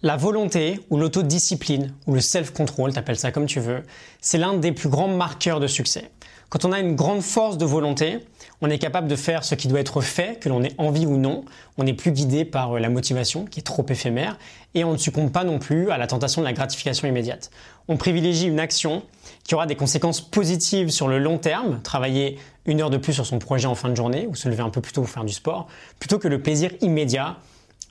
[0.00, 3.82] La volonté ou l'autodiscipline ou le self-control, t'appelles ça comme tu veux,
[4.20, 6.12] c'est l'un des plus grands marqueurs de succès.
[6.50, 8.20] Quand on a une grande force de volonté,
[8.60, 11.16] on est capable de faire ce qui doit être fait, que l'on ait envie ou
[11.16, 11.44] non.
[11.78, 14.38] On n'est plus guidé par euh, la motivation qui est trop éphémère
[14.74, 17.50] et on ne succombe pas non plus à la tentation de la gratification immédiate.
[17.88, 19.02] On privilégie une action
[19.42, 23.26] qui aura des conséquences positives sur le long terme, travailler une heure de plus sur
[23.26, 25.24] son projet en fin de journée ou se lever un peu plus tôt pour faire
[25.24, 25.66] du sport,
[25.98, 27.36] plutôt que le plaisir immédiat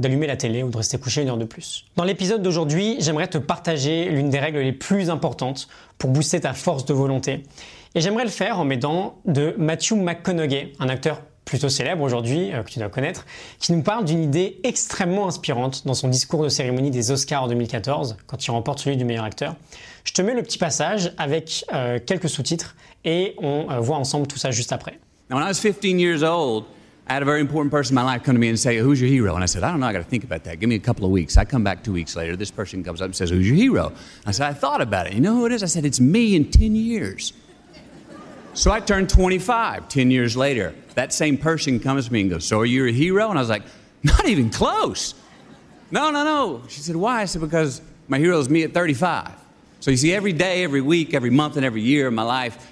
[0.00, 1.84] d'allumer la télé ou de rester couché une heure de plus.
[1.96, 5.68] Dans l'épisode d'aujourd'hui, j'aimerais te partager l'une des règles les plus importantes
[5.98, 7.44] pour booster ta force de volonté.
[7.94, 12.62] Et j'aimerais le faire en m'aidant de Matthew McConaughey, un acteur plutôt célèbre aujourd'hui, euh,
[12.62, 13.26] que tu dois connaître,
[13.58, 17.48] qui nous parle d'une idée extrêmement inspirante dans son discours de cérémonie des Oscars en
[17.48, 19.56] 2014, quand il remporte celui du meilleur acteur.
[20.04, 24.28] Je te mets le petit passage avec euh, quelques sous-titres et on euh, voit ensemble
[24.28, 24.98] tout ça juste après.
[25.30, 26.64] When I was 15 years old,
[27.10, 29.00] I had a very important person in my life come to me and say, Who's
[29.00, 29.34] your hero?
[29.34, 30.60] And I said, I don't know, I got to think about that.
[30.60, 31.36] Give me a couple of weeks.
[31.36, 32.36] I come back two weeks later.
[32.36, 33.92] This person comes up and says, Who's your hero?
[34.26, 35.14] I said, I thought about it.
[35.14, 35.64] You know who it is?
[35.64, 37.32] I said, It's me in 10 years.
[38.54, 40.72] So I turned 25 10 years later.
[40.94, 43.28] That same person comes to me and goes, So are you a hero?
[43.28, 43.64] And I was like,
[44.04, 45.16] Not even close.
[45.90, 46.62] No, no, no.
[46.68, 47.22] She said, Why?
[47.22, 49.32] I said, Because my hero is me at 35.
[49.80, 52.70] So you see, every day, every week, every month, and every year of my life,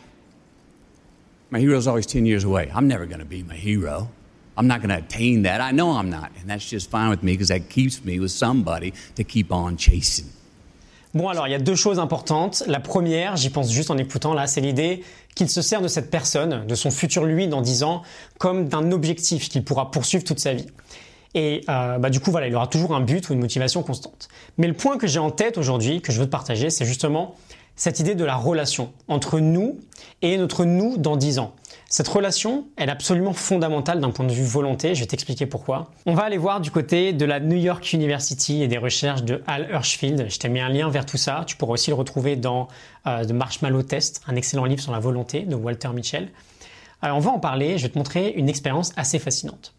[1.51, 2.71] my hero is always 10 years away.
[2.73, 4.11] I'm never going to be my hero.
[4.59, 5.61] I'm not going to attain that.
[5.61, 6.31] I know I'm not.
[6.41, 9.77] And that's just fine with me because that keeps me with somebody to keep on
[9.77, 10.27] chasing.
[11.15, 12.63] Bon alors, il y a deux choses importantes.
[12.67, 15.03] La première, j'y pense juste en écoutant là, c'est l'idée
[15.35, 18.03] qu'il se sert de cette personne, de son futur lui dans 10 ans,
[18.39, 20.67] comme d'un objectif qu'il pourra poursuivre toute sa vie.
[21.35, 24.29] Et euh, bah, du coup, voilà, il aura toujours un but ou une motivation constante.
[24.59, 27.37] Mais le point que j'ai en tête aujourd'hui, que je veux te partager, c'est justement
[27.79, 29.79] cette idée de la relation entre nous
[30.21, 31.55] et notre nous dans 10 ans.
[31.89, 35.91] Cette relation, elle est absolument fondamentale d'un point de vue volonté, je vais t'expliquer pourquoi.
[36.05, 39.43] On va aller voir du côté de la New York University et des recherches de
[39.47, 40.27] Hal Hirschfield.
[40.29, 42.69] Je t'ai mis un lien vers tout ça, tu pourras aussi le retrouver dans
[43.07, 46.29] euh, The Marshmallow Test, un excellent livre sur la volonté de Walter Mitchell.
[47.01, 49.73] Alors on va en parler, je vais te montrer une expérience assez fascinante.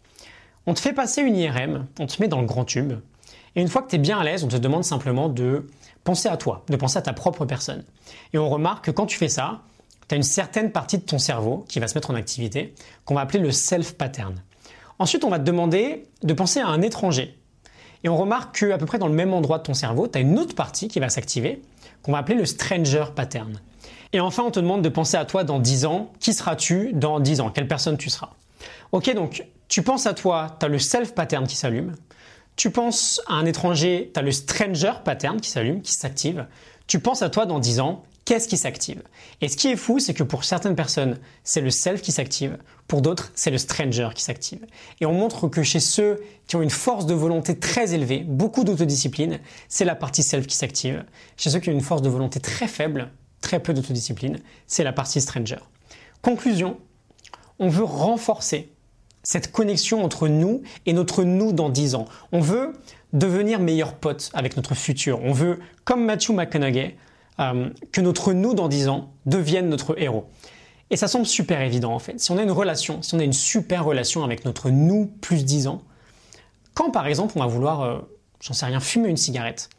[0.65, 2.93] On te fait passer une IRM, on te met dans le grand tube,
[3.55, 5.67] et une fois que tu es bien à l'aise, on te demande simplement de
[6.03, 7.83] penser à toi, de penser à ta propre personne.
[8.33, 9.61] Et on remarque que quand tu fais ça,
[10.07, 12.73] tu as une certaine partie de ton cerveau qui va se mettre en activité,
[13.05, 14.35] qu'on va appeler le self-pattern.
[14.97, 17.37] Ensuite, on va te demander de penser à un étranger.
[18.03, 20.21] Et on remarque qu'à peu près dans le même endroit de ton cerveau, tu as
[20.21, 21.61] une autre partie qui va s'activer,
[22.01, 23.59] qu'on va appeler le stranger pattern.
[24.13, 26.11] Et enfin, on te demande de penser à toi dans 10 ans.
[26.19, 27.49] Qui seras-tu dans 10 ans?
[27.51, 28.29] Quelle personne tu seras?
[28.91, 31.93] Ok, donc tu penses à toi, tu as le self-pattern qui s'allume.
[32.59, 36.45] Tu penses à un étranger, tu as le stranger pattern qui s'allume, qui s'active.
[36.87, 39.01] Tu penses à toi dans 10 ans, qu'est-ce qui s'active?
[39.39, 42.57] Et ce qui est fou, c'est que pour certaines personnes, c'est le self qui s'active,
[42.89, 44.59] pour d'autres, c'est le stranger qui s'active.
[44.99, 48.65] Et on montre que chez ceux qui ont une force de volonté très élevée, beaucoup
[48.65, 49.39] d'autodiscipline,
[49.69, 51.05] c'est la partie self qui s'active.
[51.37, 53.09] Chez ceux qui ont une force de volonté très faible,
[53.39, 54.37] très peu d'autodiscipline,
[54.67, 55.59] c'est la partie stranger.
[56.21, 56.77] Conclusion,
[57.57, 58.73] on veut renforcer
[59.29, 62.05] cette connexion entre nous et notre nous dans 10 ans.
[62.31, 62.73] On veut
[63.13, 65.21] devenir meilleurs potes avec notre futur.
[65.21, 66.97] On veut, comme Matthew McConaughey,
[67.39, 70.25] euh, que notre nous dans 10 ans devienne notre héros.
[70.89, 72.19] Et ça semble super évident en fait.
[72.19, 75.45] Si on a une relation, si on a une super relation avec notre nous plus
[75.45, 75.83] 10 ans,
[76.73, 77.99] quand par exemple on va vouloir, euh,
[78.41, 79.69] j'en sais rien, fumer une cigarette,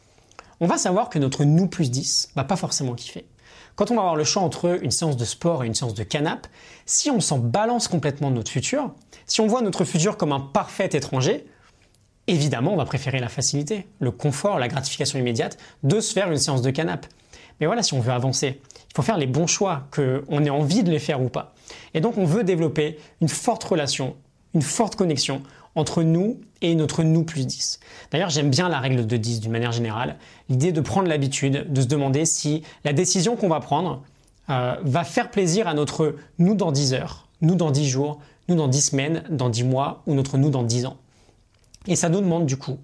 [0.60, 3.26] on va savoir que notre nous plus 10 va pas forcément kiffer.
[3.76, 6.02] Quand on va avoir le choix entre une séance de sport et une séance de
[6.02, 6.46] canap,
[6.86, 8.92] si on s'en balance complètement de notre futur,
[9.26, 11.46] si on voit notre futur comme un parfait étranger,
[12.26, 16.38] évidemment on va préférer la facilité, le confort, la gratification immédiate de se faire une
[16.38, 17.06] séance de canap.
[17.60, 18.60] Mais voilà, si on veut avancer,
[18.90, 21.54] il faut faire les bons choix, qu'on ait envie de les faire ou pas.
[21.94, 24.16] Et donc on veut développer une forte relation,
[24.54, 25.42] une forte connexion
[25.74, 27.80] entre nous et notre nous plus 10.
[28.10, 30.16] D'ailleurs, j'aime bien la règle de 10 d'une manière générale,
[30.48, 34.02] l'idée de prendre l'habitude de se demander si la décision qu'on va prendre
[34.50, 38.56] euh, va faire plaisir à notre nous dans 10 heures, nous dans 10 jours, nous
[38.56, 40.96] dans 10 semaines, dans 10 mois ou notre nous dans 10 ans.
[41.86, 42.78] Et ça nous demande du coup,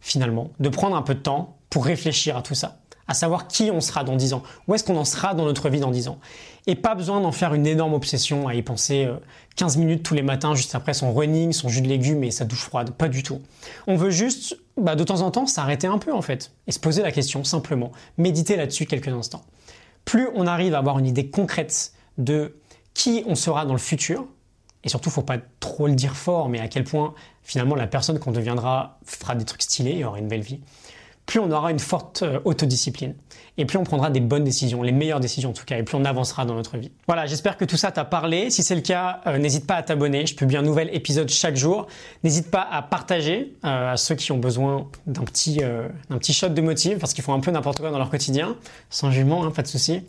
[0.00, 2.78] finalement, de prendre un peu de temps pour réfléchir à tout ça
[3.08, 5.68] à savoir qui on sera dans 10 ans, où est-ce qu'on en sera dans notre
[5.68, 6.18] vie dans 10 ans?
[6.66, 9.08] Et pas besoin d'en faire une énorme obsession, à y penser
[9.56, 12.30] 15 euh, minutes tous les matins juste après son running, son jus de légumes et
[12.30, 13.42] sa douche froide, pas du tout.
[13.86, 16.78] On veut juste, bah, de temps en temps, s'arrêter un peu en fait, et se
[16.78, 19.44] poser la question simplement, méditer là-dessus quelques instants.
[20.04, 22.56] Plus on arrive à avoir une idée concrète de
[22.94, 24.26] qui on sera dans le futur,
[24.84, 28.18] et surtout, faut pas trop le dire fort, mais à quel point finalement la personne
[28.18, 30.60] qu'on deviendra fera des trucs stylés et aura une belle vie
[31.26, 33.14] plus on aura une forte euh, autodiscipline.
[33.56, 35.96] Et plus on prendra des bonnes décisions, les meilleures décisions en tout cas, et plus
[35.96, 36.90] on avancera dans notre vie.
[37.06, 38.50] Voilà, j'espère que tout ça t'a parlé.
[38.50, 40.26] Si c'est le cas, euh, n'hésite pas à t'abonner.
[40.26, 41.86] Je publie un nouvel épisode chaque jour.
[42.24, 45.60] N'hésite pas à partager euh, à ceux qui ont besoin d'un petit,
[46.10, 48.56] d'un petit shot de motive, parce qu'ils font un peu n'importe quoi dans leur quotidien.
[48.90, 50.02] Sans jugement, hein, pas de souci.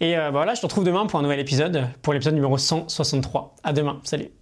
[0.00, 3.56] Et voilà, je te retrouve demain pour un nouvel épisode, pour l'épisode numéro 163.
[3.64, 4.35] À demain, salut